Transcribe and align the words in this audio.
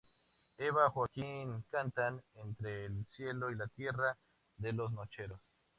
Eva 0.57 0.87
y 0.87 0.91
Joaquín 0.93 1.63
cantan: 1.69 2.23
'Entre 2.33 2.85
el 2.85 3.05
cielo 3.11 3.51
y 3.51 3.55
la 3.55 3.67
tierra' 3.67 4.17
de 4.57 4.73
Los 4.73 4.91
Nocheros. 4.91 5.39